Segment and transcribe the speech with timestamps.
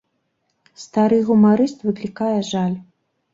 [0.83, 2.75] Стары гумарыст выклікае жаль.